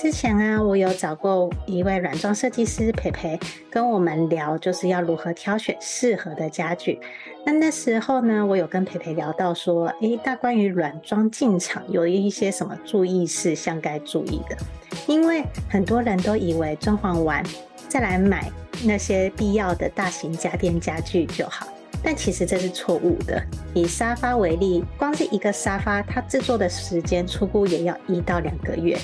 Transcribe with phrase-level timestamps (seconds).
[0.00, 3.36] 之前啊，我有找过一位软装设计师培培，
[3.68, 7.00] 跟我们聊，就是要如何挑选适合的家具。
[7.44, 14.56] 那那时候呢，我有跟培培聊到说，诶，那关于软装进场有一些什么注意事项该注意的？
[15.08, 17.42] 因为很多人都以为装潢完
[17.88, 18.48] 再来买
[18.84, 21.66] 那些必要的大型家电家具就好。
[22.04, 23.42] 但其实这是错误的。
[23.74, 28.96] 以沙发为例，光是一个沙发，它制作的时间初估也要一到两个月。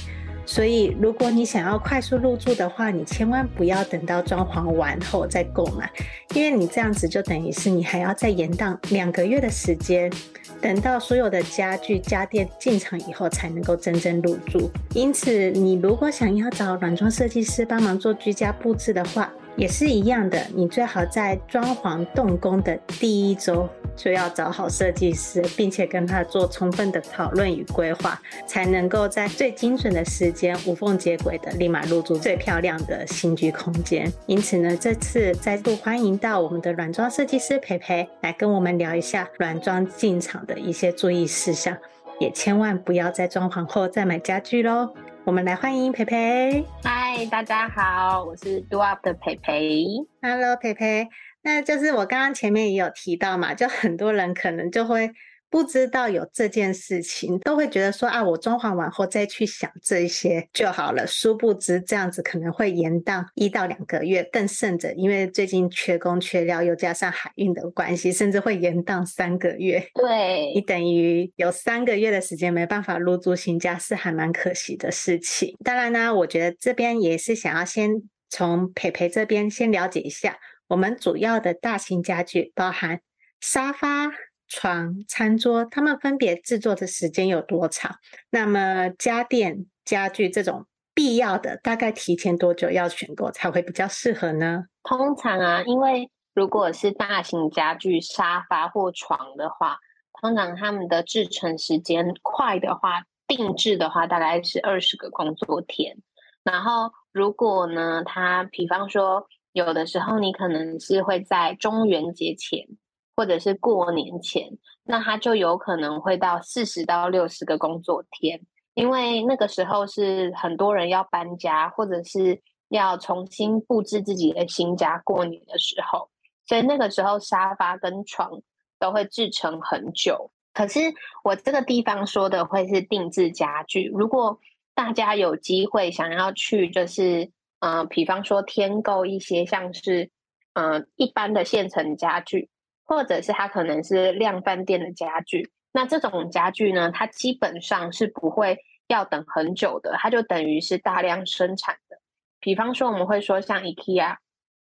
[0.46, 5.90] 所以，如果你想要快速入住的话，你千万不要等到装潢完后再购买，
[6.34, 10.12] 因为你这样子就等于是你还要再延宕两个月的时间，
[10.60, 14.70] 等到所有的家具家电进场以后才能够真正入住。
[14.94, 34.12] 因此，你如果想要找软装设计师帮忙做居家布置的话，也是一样的，你最好在装潢动工的第一周就要找好设计师，并且跟他做充分的讨论与规划，才能够在最精准的时间无缝接轨的立马入住最漂亮的新居空间。
[34.26, 41.76] 因此呢，这次再度欢迎到我们的软装设计师培培来跟我们聊一下软装进场的一些注意事项，
[42.18, 44.92] 也千万不要在装潢后再买家具喽。
[45.26, 46.66] 我们来欢迎培培。
[46.82, 49.86] 嗨，大家好，我是 Do Up 的培培。
[50.20, 51.08] Hello，培培。
[51.40, 55.10] 那就是我刚刚前面也有提到嘛，就很多人可能就会。
[55.54, 61.06] 不知道有这件事情，都会觉得说啊，我装潢完后再去想这些就好了。
[61.06, 69.80] 殊不知这样子可能会延宕一到两个月，更甚者，因为最近缺工缺料，又加上海运的关系，甚至会延宕三个月。
[69.94, 75.56] 对，你等于有三个月的时间没办法入住新家，是还蛮可惜的事情。
[75.62, 80.36] 当然呢，我觉得这边也是想要先从培培这边先了解一下，
[80.66, 82.98] 我们主要的大型家具包含
[83.40, 84.10] 沙发。
[84.56, 87.96] 床、餐桌，他们分别制作的时间有多长？
[88.30, 94.66] 那么家电、家具这种必要的，大概提前多久要选购才会比较适合呢？
[94.84, 99.78] 通常啊，因为如果是大型家具、沙发或床的话，
[100.22, 105.96] 通常他们的制成时间快的话，定制的话大概是二十个工作天。
[106.44, 112.68] 然后如果呢，它比方说有的时候你可能是会在中元节前。
[113.16, 114.50] 或者是过年前，
[114.84, 118.40] 那它就有可能会到四十到六十个工作天，
[118.74, 126.08] 因为那个时候是很多人要搬家，或者是要重新布置自己的新家过年的时候，
[126.46, 128.42] 所以那个时候沙发跟床
[128.78, 130.30] 都会制成很久。
[130.52, 130.80] 可是
[131.22, 134.38] 我这个地方说的会是定制家具，如果
[134.74, 137.30] 大家有机会想要去，就是
[137.60, 140.10] 嗯、比方说添购一些像是
[140.52, 142.48] 嗯、一般的现成家具。
[142.84, 148.58] 或者是它可能是量贩店的家具，那这种家具呢，它基本上是不会
[148.88, 151.98] 要等很久的，它就等于是大量生产的。
[152.40, 154.16] 比方说，我们会说像 IKEA、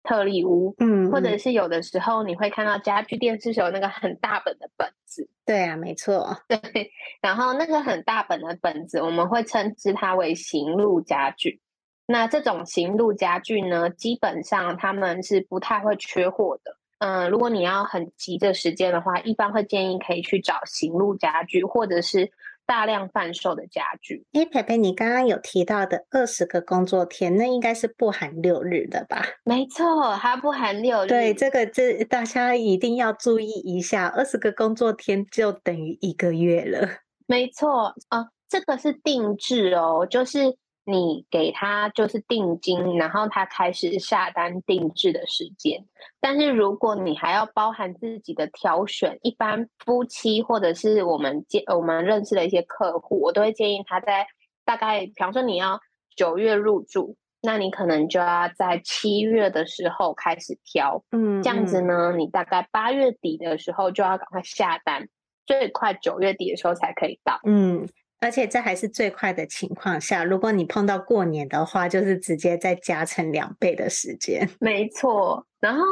[0.03, 5.29] 特力屋，嗯，或者是有的时候你会看到家具店是有那个很大本的本子。
[5.45, 6.91] 对啊，没错，对。
[7.21, 11.59] 然后那个很大本的本子，我们会称之它为行路家具。
[12.07, 16.77] 那这种行路家具呢，基本上他们是不太会缺货的。
[16.99, 22.31] 嗯，如果你要很急的时间的话，一般会建议可以去找行路家具，或者是
[22.65, 24.25] 大量贩售的家具。
[24.31, 29.23] 哎，培培，你刚刚有提到的二十个工作天，那应该是不含六日的吧？
[29.43, 31.07] 没错，它不含六日。
[31.07, 36.87] 对，这个这大家一定要注意一下，二十个工作天就等于一个月了。
[37.27, 40.57] 没错，啊，这个是定制哦，就是。
[40.87, 45.83] 你给他就是定金，然后他开始下单定制的时间。
[46.19, 54.27] 但是如果你还要包含自己的挑选，一般夫妻或者是我们见我们认识的一些客户，我都会建议他在
[54.63, 55.79] 大概，比方说你要
[56.15, 65.07] 九月入住，那你可能就要在七月的时候开始挑，嗯，这样子呢，你大概八月底的时候就要赶快下单，
[65.47, 67.87] 最快九月底的时候才可以到，嗯。
[68.25, 74.49] 而且这还是最快的情况下，如果你碰到过年的话，就是直接再加成两倍的时间。
[74.59, 75.83] 没错，然后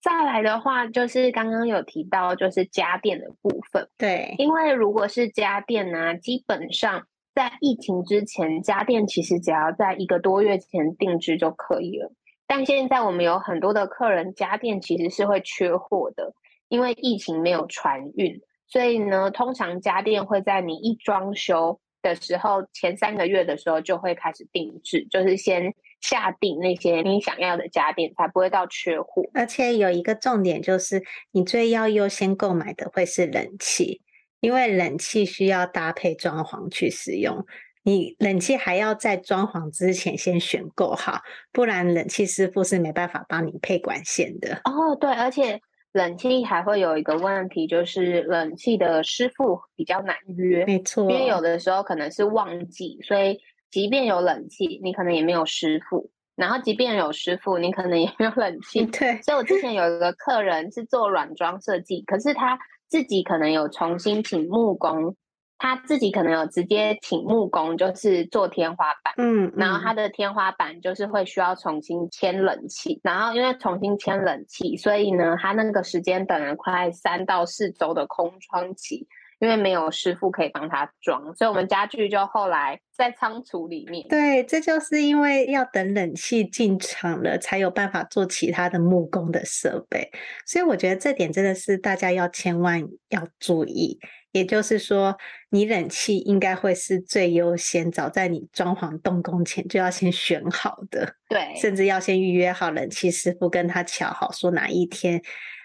[0.00, 3.86] 再来的话，就是刚刚有提到，就是家电的部分。
[3.98, 12.10] 对，因为如果是家电呢、啊，基本上在疫情之前，家电其实只要在一个多月前定制就可以了。
[12.46, 16.32] 但现在我们有很多的客人家电其实是会缺货的，
[16.70, 18.40] 因为疫情没有船运，
[18.72, 29.24] 所以呢，通常家电会在你一装修的时候，前三个月的时候就会开始定制，就是先下定那些你想要的家电，才不会到缺货。
[29.34, 31.02] 而且有一个重点就是，
[31.32, 34.00] 你最要优先购买的会是冷气，
[34.40, 37.44] 因为冷气需要搭配装潢去使用。
[37.84, 41.20] 你冷气还要在装潢之前先选购好，
[41.52, 44.60] 不然冷气师傅是没办法帮你配管线的。
[44.64, 45.60] 哦，对，而且
[45.92, 50.64] 冷气还会有一个问题，就是冷气的师傅比较难约。
[50.64, 53.38] 没错，因为有的时候可能是旺季，所以
[53.70, 56.10] 即便有冷气，你可能也没有师傅。
[56.34, 58.86] 然后即便有师傅，你可能也没有冷气。
[58.86, 65.14] 对，所以我之前有一个客人是做软装设计，可是他自己可能有重新请木工。
[65.62, 79.06] 他自己可能有直接请木工，就是做天花板，嗯，嗯，然后他的天花板就是会需要重新签冷气，然后因为重新签冷气，所以呢，他那个时间等了快三到四周的空窗期，
[79.42, 84.06] 因为没有师傅可以帮他装，所以我们家具就后来在仓储里面。
[84.06, 90.12] 对，这就是因为要等冷气进场了，才有办法做其他的木工的设备，
[90.46, 93.98] 所以我觉得这点真的是大家要千万要注意。
[94.30, 95.18] 也就是说，
[95.50, 105.20] 你冷气应该会是最优先，早在你装潢动工前就要先选好的，对，甚至要先预约好冷气师傅，跟他瞧好，说哪一天，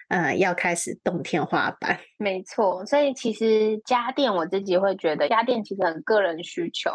[0.08, 2.00] 呃，要开始动天花板。
[2.18, 6.92] 没错，所以其实家电我自己会觉得，家电其实很个人需求。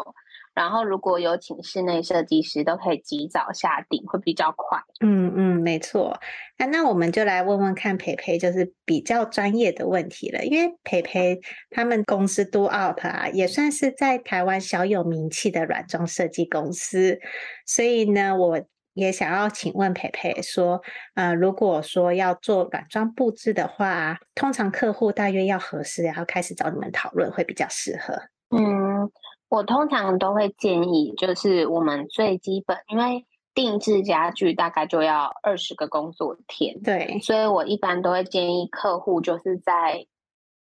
[0.55, 4.79] 然后，如果有请室内设计师，都可以及早下定，会比较快。
[5.03, 6.19] 嗯嗯，没错。
[6.59, 10.45] 那那我们就来问问看培培，就是比较专业的问题了。
[10.45, 11.39] 因为培培
[11.71, 17.19] 他们公司 Do Up 啊，也算是在台湾小有名气的软装设计公司，
[17.65, 18.61] 所以呢，我
[18.93, 20.81] 也想要请问培培说，
[21.15, 28.13] 呃，如果说要做软装布置的话，通常客户大约要何时然后开始找你们讨论会比较适合？
[28.55, 29.11] 嗯。
[29.49, 33.23] 我通常都会建议，就是我们最基本，因为
[33.53, 40.07] 定制家具大概就要二十个工作天，对，所以我一般都会建议客户就是在，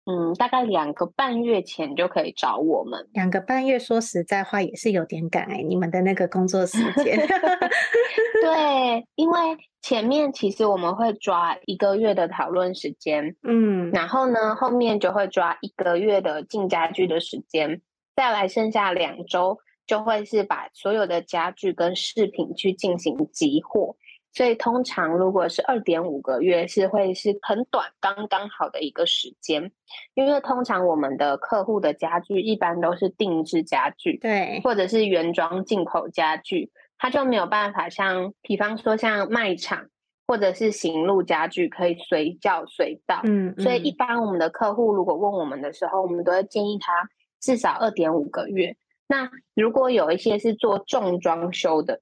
[0.04, 3.08] 嗯，大概两个半月前就可以找我们。
[3.12, 7.16] 两个半月，说实在话也是有点赶哎，你们的那个工作时间。
[8.42, 9.38] 对，因为
[9.80, 17.80] 前面其实我们会抓一个月的讨论时间，嗯，然后呢，后面就会抓一个月的进家具的时间。
[18.16, 19.56] 再来剩下两周，
[19.86, 23.94] 就会是把所有的家具跟饰品去进行集货，
[24.32, 29.70] 所以通常如果是二点五个月，是会是很短，刚刚好的一个时间。
[30.14, 39.86] 因为通常我们的客户的家具一般都是定制家具，对，或者是原装进口家具，它就没有办法像，比方说像卖场
[40.26, 47.08] 或者是行路家具可以随叫随到，嗯，嗯，所以一般我们的客户如果问我们的时候，我们都会建议他。
[47.42, 48.76] 至少二点五个月。
[49.08, 52.00] 那如果有一些是做重装修的，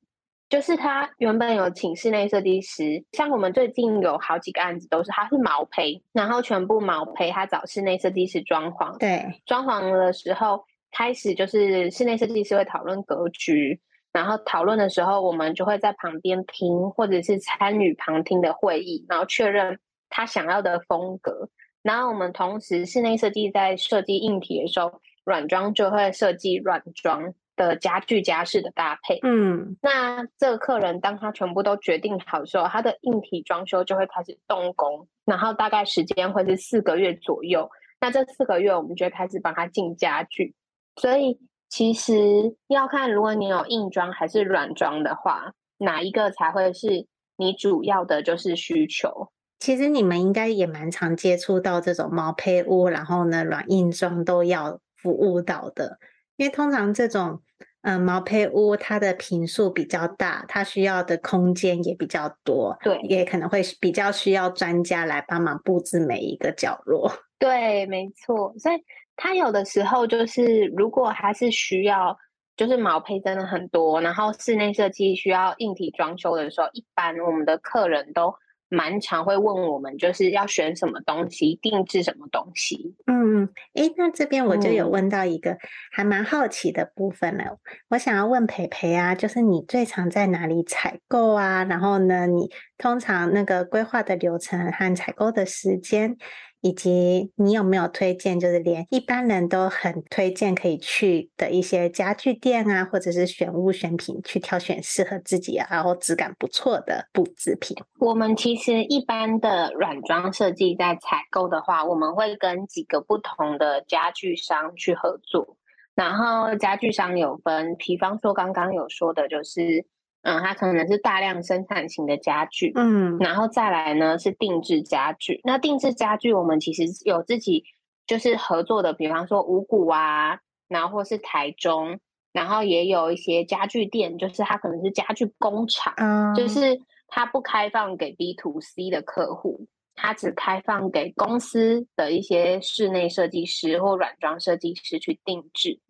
[0.50, 8.98] 就是他原本有请室内设计师，像我们最近有好几个案子都是他是毛坯，然后全部毛坯，他找室内设计师装潢。
[8.98, 13.80] 对，装潢的时候开始就是室内设计师会讨论格局，
[14.12, 19.78] 然后讨论的时候我们就会在旁边听，或者是参与旁听的会议，然后确认
[20.08, 21.48] 他想要的风格。
[21.82, 25.00] 然后我们同时室内设计在设计硬体的时候。
[25.22, 37.68] 软装就会设计软装的家具家饰的搭配，嗯，那这个客人当他全部都决定好的时候，他的硬体装修就会开始动工，然后大概时间会是四个月左右。
[38.00, 40.54] 那这四个月我们就会开始帮他进家具，
[40.96, 41.38] 所以
[41.68, 49.28] 其实要看如果你有硬装还是软装的话，哪一个才会是你主要的就是需求。
[49.58, 54.80] 其实你们应该也蛮常接触到这种毛坯屋，然后呢软硬装都要。
[55.02, 55.96] 服务到的，
[56.36, 57.40] 因为通常这种
[57.82, 67.10] 嗯、呃、毛坯屋，它的平数比较大，它需要的空间也比较多，对，也可能会比较需要专家来帮忙布置每一个角落。
[67.38, 68.76] 对，没错，所以
[69.16, 72.16] 它有的时候就是，如果还是需要，
[72.56, 78.34] 就是毛坯真的很多，然后室内设计需要硬体装修的时候，一般我们的客人都。
[78.70, 82.94] 蛮常会问我们，就是要选什么东西，定制什么东西。
[83.06, 85.58] 嗯，诶，那这边我就有问到一个
[85.90, 87.44] 还蛮好奇的部分了。
[87.44, 87.58] 嗯、
[87.90, 91.64] 我想要问培培啊，就是你最常在哪里采购啊？
[91.64, 92.48] 然后呢，你
[92.78, 96.16] 通常那个规划的流程和采购的时间，
[96.60, 107.76] 以及你有没有推荐，就是连一般人都很推荐可以去的一些家具店啊，或者是选物选品，去挑选适合自己然后质感不错的布制品。
[107.98, 115.56] 我们其实一般的软装设计在采购的话，我们会跟几个不同的家具商去合作。
[115.94, 119.86] 然后家具商有分，比方说刚刚有说的，就是。
[120.22, 125.40] 嗯，它可能是大量生产型的家具，嗯，然后再来呢是定制家具。
[125.44, 127.64] 那定制家具，我们其实有自己
[128.06, 131.98] 就是合作的，比方说五谷啊，然后或是台中，
[132.32, 145.80] 然后也有一些家具店，就是它可能是家具工厂，嗯，就是它不开放给 B to C 的客户，它只开放给公司的一些室内设计师或软装设计师去定制。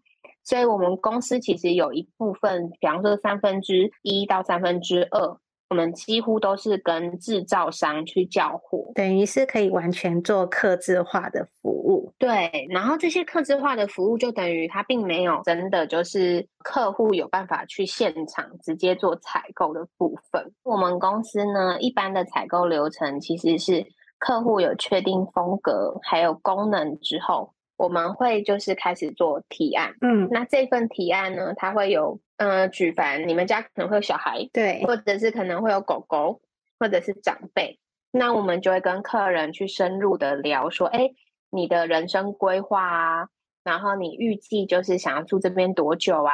[0.42, 5.36] 所以，我们公司其实有一部分，比方说三分之一到三分之二，
[5.68, 12.12] 我们几乎都是跟制造商去交货，等于是可以完全做客制化的服务。
[12.18, 20.52] 对，然后这些客制化的服务，就等于它并没有真的就是客户有办法去现场直接做采购的部分。
[20.64, 23.86] 我们公司呢，一般的采购流程其实是
[24.18, 27.52] 客户有确定风格还有功能之后。
[27.80, 36.42] 我们会就是开始做提案，嗯，那这份提案呢，它会有，呃，举凡你们家可能会有小孩，对，或者是可能会有狗狗，
[36.78, 37.78] 或者是长辈，
[38.10, 41.08] 那我们就会跟客人去深入的聊说，哎，
[41.48, 43.28] 你的人生规划啊，
[43.64, 46.32] 然后你预计就是想要住这边多久啊，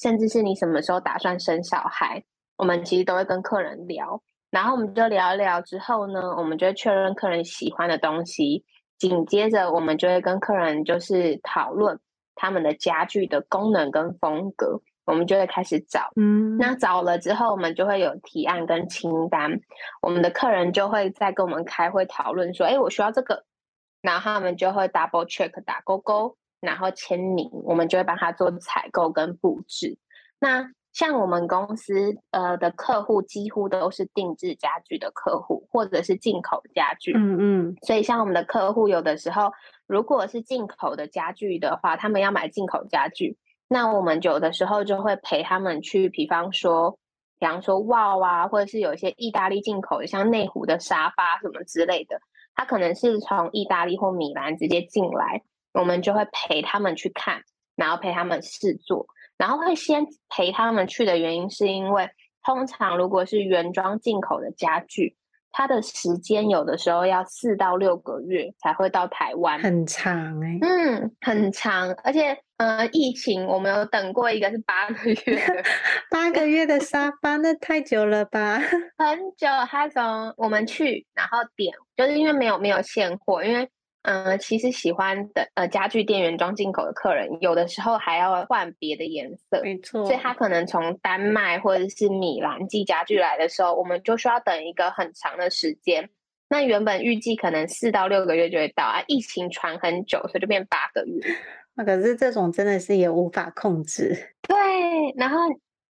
[0.00, 2.24] 甚至是你什么时候打算生小孩，
[2.56, 8.64] 我们其实都会跟客人聊，然后我们就聊一聊之后呢，我们就会确认客人喜欢的东西。
[8.98, 11.98] 紧接着，我们就会跟客人就是讨论
[12.34, 16.10] 他们的家具的功能跟风格，我们就会开始找。
[16.16, 19.60] 嗯，那找了之后，我们就会有提案跟清单，
[20.02, 23.44] 我们的客人就会再跟我们开会讨论说：“哎，我需要这个。”
[24.00, 29.98] 然后他们就会 double check 打勾勾，然后签名，我们就会帮他做采购跟布置。
[30.38, 37.12] 那像我们公司呃的客户几乎都是定制家具的客户，或者是进口家具。
[37.14, 37.76] 嗯嗯。
[37.82, 39.52] 所以像我们的客户有的时候，
[39.86, 43.36] 如果是进口的家具的话，他们要买进口家具，
[43.68, 46.98] 那我们有的时候就会陪他们去，比方说，
[47.38, 52.20] 比方说 WOW 啊，或者是有一些意大利进口的，像内湖的沙发什么之类的，
[52.54, 55.42] 他可能是从意大利或米兰直接进来，
[55.74, 57.42] 我们就会陪他们去看，
[57.76, 59.06] 然后陪他们试坐。
[59.38, 62.10] 然后会先陪他们去的原因，是因为
[62.44, 65.16] 通常如果是原装进口的家具，
[65.52, 71.90] 它的时间有的时候要四到六个月才会到台湾，很长哎、欸，嗯，很长。
[72.02, 75.64] 而且呃，疫情我们有等过一个是八个月的，
[76.10, 78.58] 八个月的沙发，那太久了吧？
[78.96, 83.68] 很久，他从我们去，然后点，就是因为没有没有现货，因为。
[84.08, 90.02] 嗯、呃，其实喜欢的呃家具店原装进口的客人，有的时候还要换别的颜色，没错。
[90.06, 96.08] 所以他可能从丹麦或者是米兰寄家具来的时候，我们就需要等一个很长的时间。
[96.48, 101.20] 那原本预计可能四到六个月就会到啊，疫情传很久，所以就变八个月。
[101.74, 104.34] 那可是这种真的是也无法控制。
[104.40, 104.56] 对，
[105.18, 105.36] 然后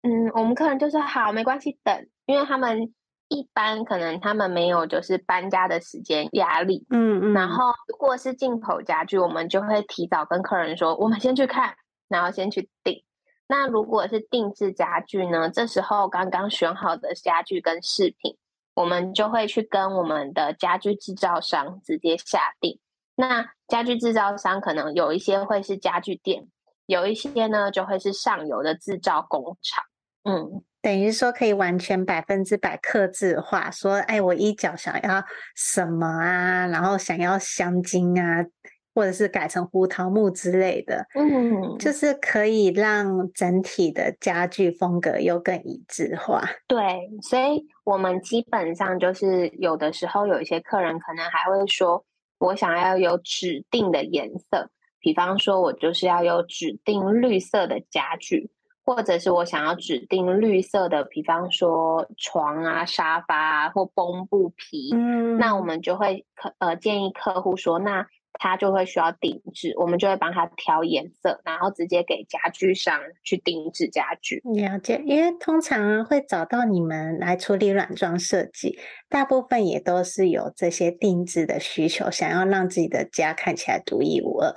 [0.00, 2.94] 嗯，我们客人就说好，没关系，等，因为他们。
[3.28, 11.75] 一般可能他们没有就是搬家的时间压力，嗯嗯，然后如果是进口家具，我们就会提早跟客人说，我们先去看，
[12.09, 13.02] 然后先去订。
[13.49, 15.50] 那如果是定制家具呢？
[15.50, 18.37] 这时候刚刚选好的家具跟饰品，
[18.75, 22.78] 我们就会去跟我们的家具制造商直接下定。
[23.16, 26.47] 那家具制造商可能有一些会是家具店，
[26.87, 29.85] 有一些呢就会是上游的制造工厂，
[30.23, 30.62] 嗯。
[30.87, 35.25] 等于说可以完全百分之百克制化，说，哎，我一脚想要
[35.57, 38.47] 什么啊，然后想要香精啊，
[38.95, 46.49] 或者是改成胡桃木之类的，嗯，就是可以让整体的家具风格又更一致化。
[46.69, 46.78] 对，
[47.21, 52.05] 所以我们基本上就是有的时候有一些客人可能还会说，
[52.38, 58.52] 我想要有指定的颜色，比方说我就是要有指定绿色的家具。
[58.87, 68.07] 或者是我想要指定绿色的，比方说床啊、沙发啊，或绷布皮，嗯，那我们就会客呃建议客户说，那
[68.38, 74.40] 他就会需要定制，我们就会帮他调颜色，然后直接给家具商去定制家具。
[74.45, 78.78] 了解，因为通常会找到你们来处理软装设计，
[79.09, 84.52] 大部分也都是有这些定制的需求，想要让自己的家看起来独一无二。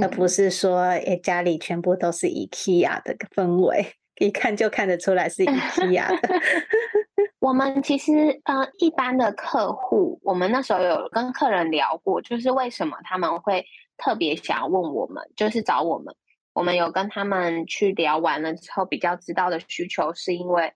[0.00, 3.84] 而不是说，诶，家里全部都是 IKEA 的氛围，
[4.20, 6.28] 一看就看得出来是 IKEA 的。
[7.42, 16.14] 我们其实呃，一般的客户，我们那时候有跟客人聊过，就是为什么他们会特别想要问我们，就是找我们。
[16.52, 20.72] 我们有跟他们去聊完了之后，比较知道的需求是因为，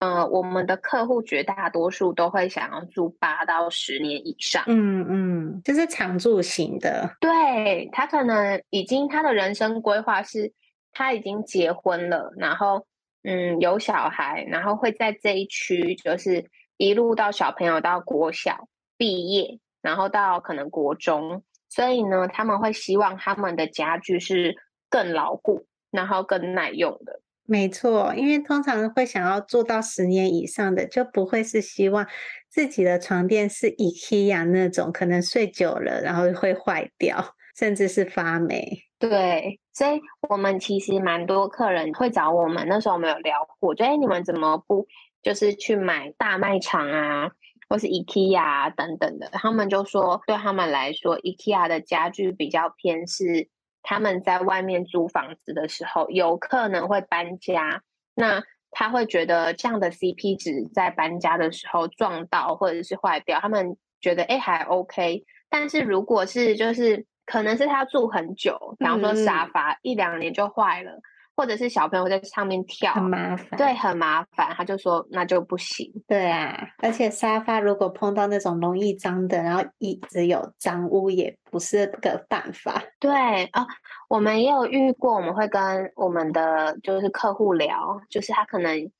[0.00, 4.64] 嗯、呃，我们的客户绝大多数都会想要住八到十年以上。
[4.66, 7.08] 嗯嗯，就是常住型的。
[7.20, 10.52] 对，他可能已经他的人生规划是，
[10.90, 12.84] 他已经结婚了，然后。
[13.22, 24.54] 嗯，有小孩，然后会在这一区，就是一路到小朋友到国小毕业，然后到可能国中，所以呢，他们会希望他们的家具是
[24.88, 27.20] 更牢固，然后更耐用的。
[27.44, 32.06] 没错，因为通常会想要做到十年以上的，就不会是希望
[32.50, 38.82] 自己的床垫是 IKEA 那种，可能睡久了然后会坏掉，甚至是发霉。
[38.98, 42.66] 对，所以我们其实蛮多客人会找我们。
[42.66, 44.88] 那时候我们有聊过，就哎，你们怎么不
[45.22, 47.30] 就是去买大卖场啊，
[47.68, 49.28] 或是 IKEA 等等的？
[49.34, 53.48] 他们就说，对他们来说，IKEA 的家具比较偏是
[53.84, 57.82] 他们在外面租房子的时候有可能会搬家，
[58.16, 58.42] 那
[58.72, 65.22] 他会觉得这样的 CP 值在搬家的时候撞到或者是坏掉，他们觉得哎还 OK。
[65.48, 67.06] 但是如果是就是。
[67.30, 70.92] 可能是他住很久，比方说沙发、嗯、一两年就坏了，
[71.36, 73.58] 或者是小朋友在上面跳，很麻烦。
[73.58, 74.48] 对，很麻烦。
[74.56, 75.92] 他就说那就不行。
[76.06, 82.82] 对啊，而且沙发如果碰到那种容易脏的，然后椅子有脏污，也不是个办法。
[82.98, 83.66] 对啊，
[84.08, 88.90] 我们也有遇过，我们会跟我们的就是客户聊，就是他可能，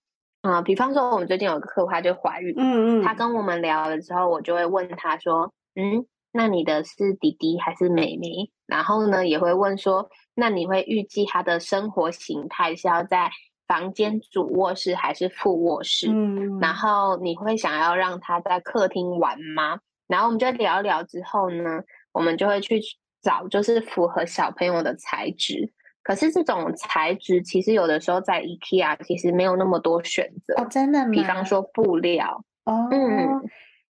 [0.43, 6.05] 啊、呃，比方说我们最近有个客户，他就怀孕，嗯嗯，他跟我们聊了之后，我就会问他说，嗯。
[6.39, 8.49] 那你的是弟弟还是妹妹？
[8.65, 13.29] 然后呢，也会问说，那你会预计他的生活形态是要在
[13.67, 16.09] 房间主卧室还是副卧室？
[16.09, 19.81] 嗯，然后你会想要让他在客厅玩吗？
[20.07, 22.81] 然后我们就聊一聊之后呢，我们就会去
[23.21, 25.73] 找就是符合小朋友的材质。
[26.05, 30.55] 可是这种材质其实有的时候在 IKEA 其实没有那么多选择。
[30.55, 31.11] 哦，真的吗？
[31.11, 32.45] 比方说布料。
[32.65, 33.43] 哦，嗯。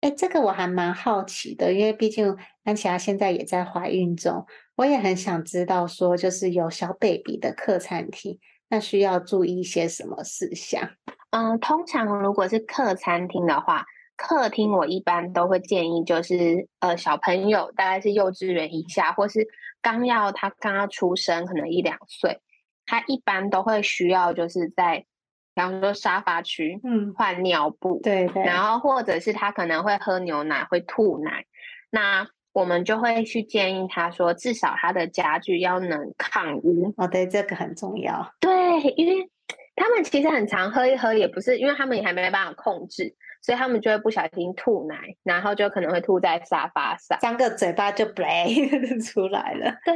[0.02, 8.36] 哎，这个我还蛮好奇的，因为毕竟安琪拉现在也在怀孕中，我也很想知道说，就是有小 baby 的客餐厅，
[8.69, 10.91] 那需要注意一些什么事项？
[11.30, 13.84] 嗯，通常如果是客餐厅的话，
[14.17, 19.47] 客厅我一般都会建议，就是呃小朋友大概是幼稚园以下，或是
[19.80, 22.41] 刚要他刚要出生，可能一两岁，
[22.86, 25.06] 他一般都会需要就是在。
[25.54, 31.45] 比方说沙发区，嗯，换尿布，对对，然后或者是他可能会喝牛奶，会吐奶，
[31.91, 36.93] 那我们就会去建议他说，至少他的家具要能抗污。
[36.97, 38.32] 哦，对，这个很重要。
[38.41, 39.30] 对，因为
[39.76, 43.15] 他们其实很常喝一喝，也不是因为他们也还没办法控制。
[43.43, 48.23] 所以他们就会不小心吐奶，然后就可能会吐在沙发上，张个嘴巴就不
[49.05, 49.75] 出来了。
[49.85, 49.95] 对，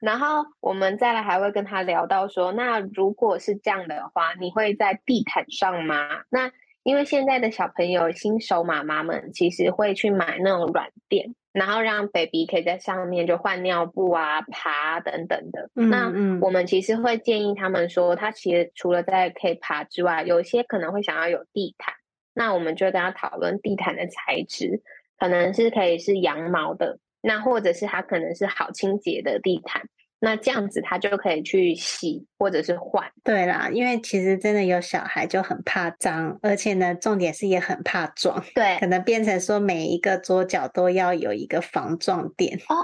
[0.00, 6.22] 然后我们再来还会跟他聊到说，那如果是这样的话，你会在地毯上吗？
[6.28, 6.50] 那
[6.82, 15.70] 因为现在的小朋友新手妈妈们其实会去买那种软垫，然后让 baby 可以在上面就换尿布啊、爬等等的。
[15.74, 16.06] 那
[16.40, 21.94] 我们其实会建议他们说，他其实除了在可以爬之外，有些可能会想要有地毯。
[22.32, 24.82] 那我们就跟他讨论地毯的材质，
[25.18, 29.82] 可能是可以是羊毛的，那或者是它可能是好清洁的地毯，
[30.18, 33.10] 那这样子他就可以去洗或者是换。
[33.24, 42.56] 对啦，因为其实真的有小孩就很怕脏，而且呢，重点是也很怕撞，对，可能变成说每一个桌角都要有一个防撞垫。
[42.68, 42.76] 哦，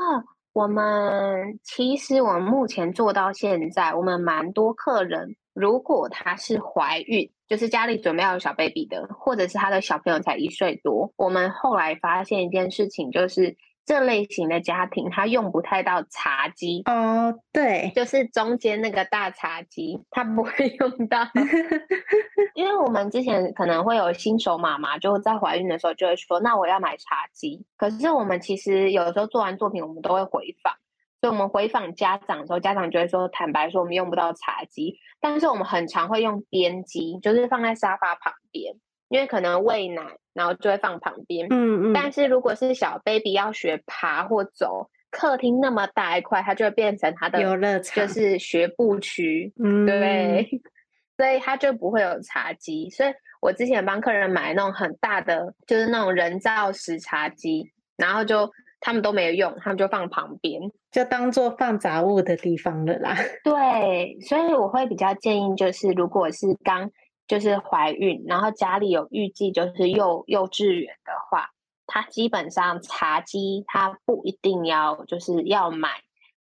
[0.52, 7.32] 我们其实我们目前做到现在，我们蛮多客人，如果她是怀孕。
[7.48, 11.12] 就是家里准备要有小 baby 的，或者是她的小朋友才一岁多。
[11.14, 21.20] 我们后来发现一件事情，就是这类型的家庭他用不太到茶几哦，对，就是中间那个大茶几，他不会用到。
[22.56, 27.64] 因为我们之前可能会有新手妈妈就在怀孕的时候就会说，那我要买茶几。
[27.76, 30.74] 可是我们其实有的时候做完作品，我们都会回访。
[31.20, 38.74] 所以我们回访家长的时候，家长就会说：“坦白说，我们用不到茶几，但是我们很常会用边机，就是放在沙发旁边，
[39.08, 40.02] 因为可能喂奶，
[40.34, 41.46] 然后就会放旁边。
[41.50, 41.92] 嗯嗯。
[41.94, 50.60] 但是如果是小 baby 要学爬或走，客厅那么大一块，它就会变成它的游乐场，就是学步区，嗯， 对。
[51.16, 52.90] 所以它就不会有茶几。
[52.90, 58.52] 所以我之前帮客人买那种很大的，就是那种人造石茶几，然后就。
[58.80, 60.60] 他们都没有用，他们就放旁边，
[60.90, 63.16] 就当做放杂物的地方了啦。
[63.42, 66.90] 对，所以我会比较建议，就是如果是刚
[67.26, 71.50] 就是怀孕，然后家里有预计就是幼幼稚园的话，
[71.86, 75.88] 它基本上茶几它不一定要就是要买。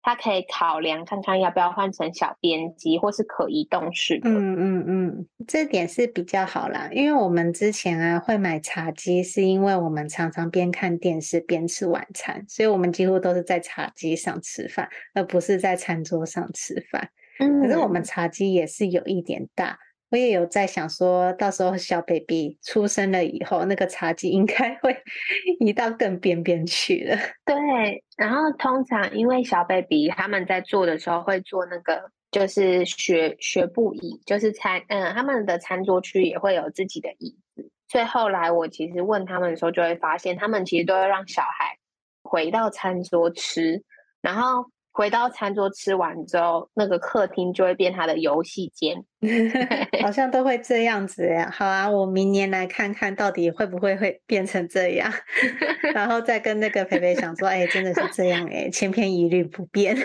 [0.05, 4.29] 它可以考量看看要不要换成小边机或是可移动式的。
[4.29, 17.09] 嗯嗯嗯，这点是比较好啦，因为我们之前啊会买茶几，是因为我们常常边看电视边吃晚餐，所以我们几乎都是在茶几上吃饭，而不是在餐桌上吃饭。
[17.41, 19.79] 嗯，可是我们茶几也是有一点大。
[20.15, 24.97] 我也有在想说，到时候小 baby 出生了以后，那个茶几应该会
[25.59, 27.17] 移到更边边去了。
[27.45, 32.01] 对，然后通常因为小 baby 他们在坐的时候会坐那个
[32.31, 37.69] 就是学学步椅，就是餐嗯他们的餐桌区也会有自己的椅子。
[37.89, 41.77] 所以后来我其实问他们的时候，就会发现他们其实都要让小孩
[42.23, 43.83] 回到餐桌吃，
[44.23, 44.71] 然后。
[44.95, 49.05] 回到餐桌吃完之后，那个客厅就会变他的游戏间，
[50.01, 51.51] 好像都会这样子呀。
[51.53, 55.13] 好啊，我明年来看看到底会不会会变成这样，
[55.93, 59.97] 然后再跟那个培培讲说，哎、欸，真的是这样哎、欸，千篇一律不变。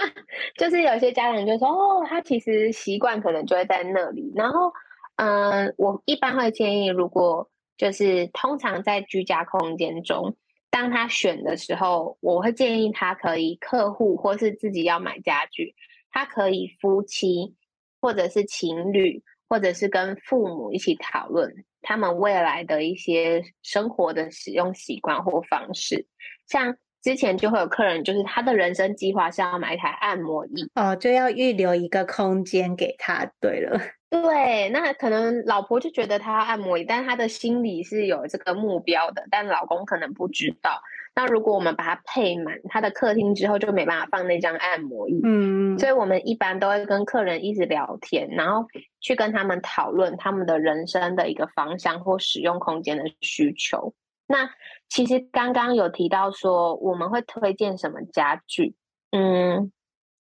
[0.58, 4.30] 就是有些家长就说，哦，他其实习惯可能就会在那里。
[4.36, 4.70] 然后，
[5.16, 10.36] 嗯、呃，我一般会建议，如果就是通常在居家空间中。
[10.78, 15.74] 当他选的时候，我会建议他可以客户或是自己要买家具，
[16.10, 17.54] 他可以夫妻
[17.98, 26.06] 或者是情侣，或者是跟父母一起讨论他们未来的一些生活的使用习惯或方式。
[26.46, 33.24] 像之前就会有客人，就是他的人生计划是要买一台按摩椅哦，就要预留一个空间给他。
[33.40, 33.80] 对了。
[34.22, 40.80] 对，那可能老婆就觉得他按摩椅，但他的心里是有这个目标的，但老公可能不知道。
[41.14, 45.20] 那如果我们把它配满他的客厅之后，就没办法放那张按摩椅。
[45.24, 48.66] 嗯，所以我们一般都会跟客人一直聊天，然后
[49.00, 53.94] 去跟他们讨论他们的人生的一个方向或使用空间的需求。
[54.26, 54.50] 那
[54.88, 58.74] 其实刚刚有提到说我们会推荐什么家具，
[59.12, 59.72] 嗯，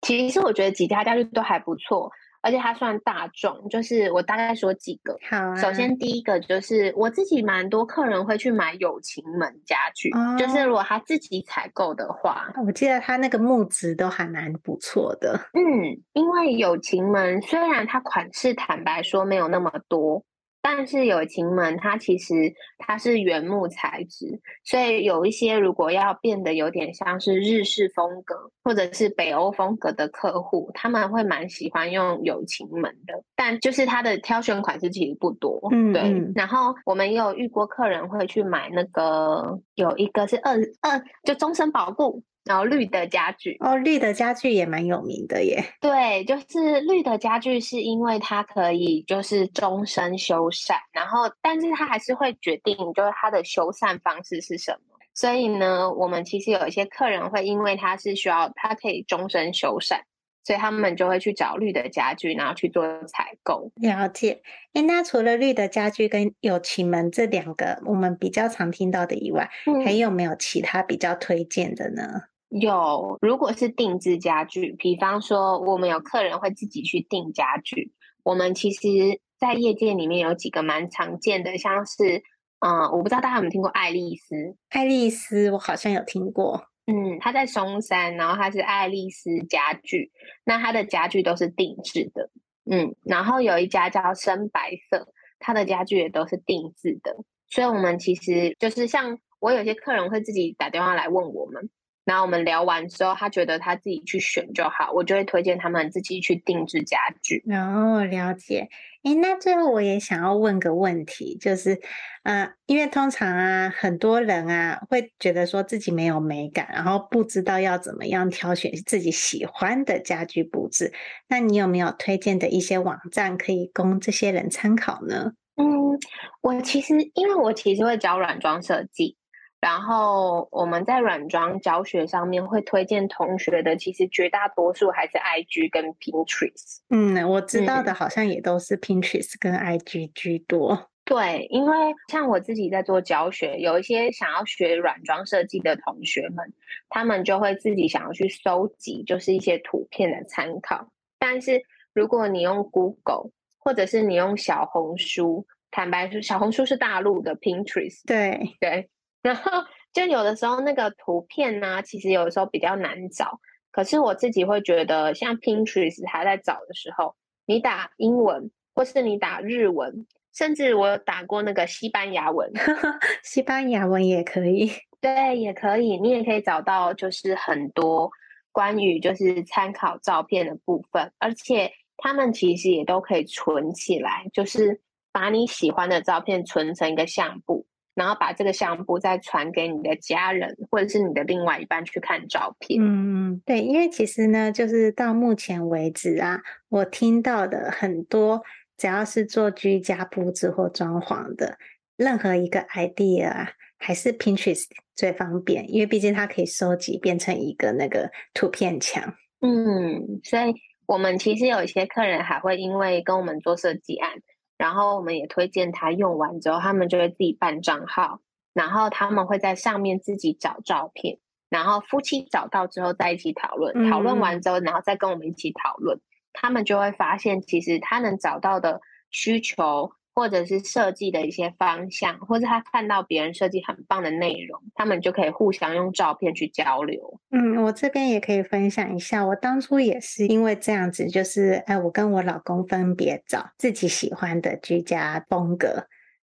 [0.01, 2.11] 其实我觉得几家家具都还不错。
[2.41, 5.17] 而且它算大众，就是我大概说几个。
[5.29, 5.55] 好啊。
[5.55, 15.39] 首先第一个就是我自己蛮多客人会去买友情门家具，哦，就是如果他自己采购的话，我记得他那个木质都还蛮不错的。
[15.53, 20.23] 嗯，因为友情门虽然它款式坦白说没有那么多。
[20.61, 33.23] 但是友情门，它其实它是原木材质，所以有一些如果要变得有点像是日式风格或者是北欧风格的客户，他们会蛮喜欢用友情门的。
[33.35, 36.31] 但就是它的挑选款式其实不多，嗯，对。
[36.35, 42.23] 然后我们也有遇过客人会去买那个，有一个是二二就终身保固。
[42.49, 45.63] 然后绿的家具哦，绿的家具也蛮有名的耶。
[45.79, 54.97] 对，就是绿的家具是因为它可以就是终身修缮，然后但是它还是会决定就是它的修缮方式是什么。
[55.13, 59.99] 所以呢，我们其实有一些客人会因为它是需要它可以终身修缮，
[60.43, 63.71] 所以他们就会去找绿的家具，然后去做采购。
[63.75, 64.41] 了解。
[64.73, 72.23] 哎，那除了绿的家具跟有情门这两个我们比较常听到的以外，嗯，还有没有其他比较推荐的呢？
[72.49, 82.23] 有，如果是定制家具，比方说我们有客人会自己去订家具，我们其实，在业界里面有几个蛮常见的，像是，
[82.59, 84.55] 嗯，我不知道大家有没有听过爱丽丝？
[84.69, 90.11] 爱丽丝，我好像有听过，嗯，它在松山，然后它是爱丽丝家具，
[90.43, 92.31] 那它的家具都是定制的，
[92.65, 97.15] 嗯，然后有一家叫深白色，它的家具也都是定制的，
[97.47, 101.69] 所以我们其实就是像我有些客人会自己打电话来问我们。
[102.09, 107.43] 然后我们聊完之后，他觉得他自己去选就好，我就会推荐他们自己去定制家具。
[107.53, 108.67] 哦，了解。
[109.03, 111.79] 诶，那最后我也想要问个问题，就是，
[112.23, 120.91] 呃，因为通常啊，很多人啊会觉得说自己没有美感，然后不知道要怎么样挑选自己喜欢的家具布置。
[121.27, 125.33] 那你有没有推荐的一些网站可以供这些人参考呢？
[125.57, 125.99] 嗯，
[126.41, 129.15] 我其实因为我其实会教软装设计。
[129.61, 136.79] 然后我们在软装教学上面会推荐同学的，其实绝大多数还是 IG 跟 Pinterest。
[136.89, 140.73] 嗯，我知道的好像也都是 Pinterest 跟 IG 居多。
[140.73, 140.85] 嗯。
[141.05, 141.75] 对，因为
[142.07, 146.53] 像我自己在做教学，有一些想要学软装设计的同学们，
[146.87, 150.91] 他们就会自己想要去搜集，就是一些图片的参考。
[151.17, 158.01] 但是如果你用 Google 或者是你用小红书，坦白说，小红书是大陆的 Pinterest。
[158.05, 158.89] 对对。
[159.21, 159.51] 然后
[159.93, 163.39] 就有的时候那个图片呢、啊，其实有的时候比较难找。
[163.71, 172.51] 可是我自己会觉得，像 Pinterest 还在找的时候，你打英文或是你打日文，甚至我有打过那个西班牙文，
[173.23, 178.09] 西班牙文也可以， 对，也可以，你也可以找到就是很多
[178.51, 187.67] 关于就是参考照片的部分，而且他们其实也都可以存起来，就是把你喜欢的照片存成一个相簿。
[187.99, 192.79] 然后把这个相簿再传给你的家人或者是你的另外一半去看照片。
[192.81, 198.41] 嗯，对，因为其实呢，就是到目前为止啊，我听到的很多，
[198.77, 201.57] 只要是做居家布置或装潢的，
[201.97, 209.13] 任何一个 idea 啊，还是 Pinterest 最方便，因为毕竟它可以收集变成一个那个图片墙。
[209.41, 210.53] 嗯，所以
[210.85, 214.13] 我们其实有一些客人还会因为跟我们做设计案。
[214.59, 218.19] 然后我们也推荐他用完之后，他们就会自己办账号，
[218.53, 221.17] 然后他们会在上面自己找照片，
[221.49, 225.99] 然后夫妻找到之后在一起讨论，讨论完之后，然后再跟我们一起讨论，
[226.33, 229.93] 他们就会发现其实他能找到的需求。
[230.19, 237.17] 或者是设计的一些方向，或者他看到别人设计很棒的内容，他们就可以互相用照片去交流。
[237.31, 245.87] 嗯，我这边也可以分享一下，我当初也是因为这样子，就是哎，我跟我老公分别找自己喜欢的居家风格，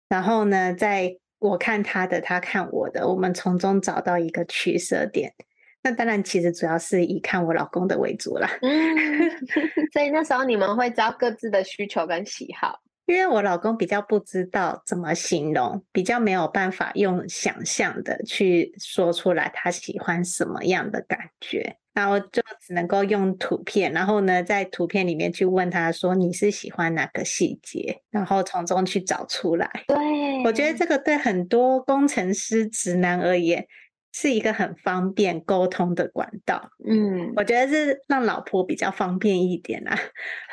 [0.09, 5.35] 然后呢，在我看他的，他看我的，我们从中找到一个取舍点。
[5.83, 8.48] 那当然，其实主要是以看我老公的为主啦。
[8.62, 8.70] 嗯，
[9.92, 12.79] 所以那时候你们会知道各自的需求跟喜好。
[13.11, 29.68] 因为我老公比较不知道怎么形容，比较没有办法用想象的去说出来他喜欢什么样的感觉，然后就只能够用图片，然后呢，在图片里面去问他说，你是喜欢哪个细节，然后从中去找出来。
[29.88, 29.96] 对，
[30.44, 33.66] 我觉得这个对很多工程师直男而言。
[34.12, 39.96] 是一个很方便沟通的管道，嗯，我觉得是让老婆比较方便一点啊，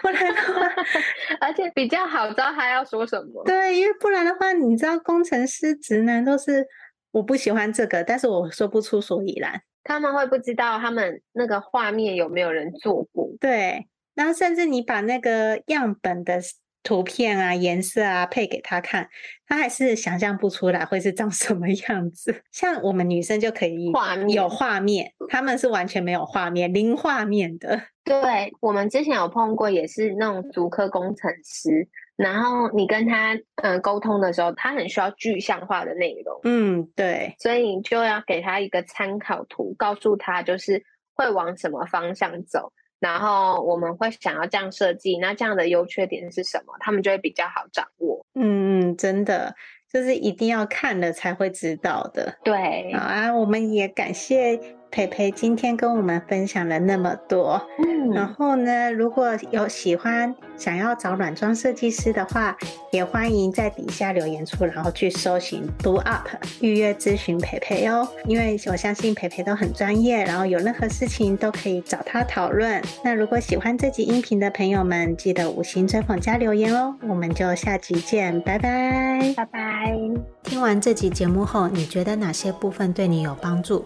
[0.01, 0.61] 不然的话，
[1.41, 3.43] 而且比较好知道他要说什么。
[3.45, 6.65] 对，因为不然的话，你知道工程师直男都是
[7.11, 13.29] 我不喜欢这个，但是我说不出所以然，他们会不知道他们那个画面有没有人做过。
[13.39, 16.39] 对，然后甚至你把那个样本的。
[16.83, 19.09] 图片啊，颜色啊，配给他看，
[19.47, 22.43] 他还是想象不出来会是长 什么样子。
[22.51, 27.81] 像我们女生就可以画面，有画面，他们是完全没有画面，零画面的。
[28.05, 36.39] 对，我们之前有碰过，也是那种足科工程师，然后你跟他嗯沟通的时候，他很需要具象化的内容。
[36.43, 40.81] 嗯，对，所以你就要给他一个参考图，告诉他就是
[41.15, 42.71] 会往什么方向走。
[42.99, 46.73] 然后我们会想要这样设计，那这样的优缺点是什么？
[46.79, 48.25] 他们就会比较好掌握。
[48.33, 49.55] 嗯嗯，真的
[49.91, 52.37] 就是一定要看了才会知道的。
[52.43, 54.59] 对，好啊，我们也感谢。
[54.97, 62.57] 蓓蓓今天跟我们分享了那么多，嗯，然后呢，如果有喜欢想要找软装设计师的话，
[62.91, 66.27] 也欢迎在底下留言处，然后去搜寻 Do Up
[66.61, 68.07] 预约咨询佩佩哦。
[68.25, 72.81] 因为我相信佩佩都很专业，然后有任何事情都可以找他讨论。
[73.03, 76.95] 那如果喜欢这集音频的朋友们，记得五星追捧加留言哦。
[77.07, 79.95] 我们就下集见，拜拜，拜拜。
[80.41, 83.85] 听完这集节目后，你觉得哪些部分对你有帮助？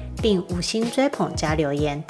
[0.21, 2.03] 并五星追捧加留言，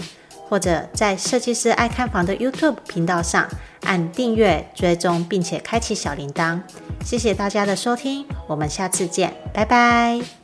[0.49, 3.47] 或者在设计师爱看房的 YouTube 频道上
[3.83, 6.59] 按订阅追踪，并且开启小铃铛。
[7.03, 10.40] 谢谢大家的收听，我们下次见，拜拜。